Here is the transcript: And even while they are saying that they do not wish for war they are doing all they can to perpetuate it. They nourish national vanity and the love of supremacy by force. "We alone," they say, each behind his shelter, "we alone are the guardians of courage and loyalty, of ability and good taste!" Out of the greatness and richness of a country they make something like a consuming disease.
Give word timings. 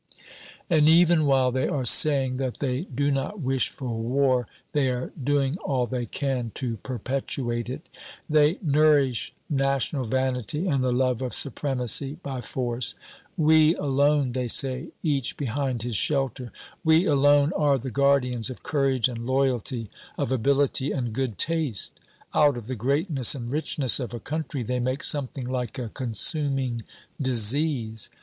And 0.67 0.89
even 0.89 1.27
while 1.27 1.51
they 1.51 1.67
are 1.67 1.85
saying 1.85 2.37
that 2.37 2.57
they 2.57 2.85
do 2.85 3.11
not 3.11 3.39
wish 3.39 3.69
for 3.69 3.87
war 3.95 4.47
they 4.71 4.89
are 4.89 5.13
doing 5.23 5.57
all 5.59 5.85
they 5.85 6.07
can 6.07 6.51
to 6.55 6.77
perpetuate 6.77 7.69
it. 7.69 7.87
They 8.27 8.57
nourish 8.63 9.31
national 9.47 10.05
vanity 10.05 10.65
and 10.67 10.83
the 10.83 10.91
love 10.91 11.21
of 11.21 11.35
supremacy 11.35 12.17
by 12.23 12.41
force. 12.41 12.95
"We 13.37 13.75
alone," 13.75 14.31
they 14.31 14.47
say, 14.47 14.87
each 15.03 15.37
behind 15.37 15.83
his 15.83 15.97
shelter, 15.97 16.51
"we 16.83 17.05
alone 17.05 17.51
are 17.55 17.77
the 17.77 17.91
guardians 17.91 18.49
of 18.49 18.63
courage 18.63 19.07
and 19.07 19.27
loyalty, 19.27 19.91
of 20.17 20.31
ability 20.31 20.91
and 20.91 21.13
good 21.13 21.37
taste!" 21.37 21.99
Out 22.33 22.57
of 22.57 22.65
the 22.65 22.73
greatness 22.75 23.35
and 23.35 23.51
richness 23.51 23.99
of 23.99 24.15
a 24.15 24.19
country 24.19 24.63
they 24.63 24.79
make 24.79 25.03
something 25.03 25.45
like 25.47 25.77
a 25.77 25.89
consuming 25.89 26.81
disease. 27.21 28.09